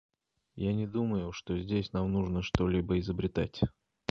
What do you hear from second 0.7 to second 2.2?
не думаю, что здесь нам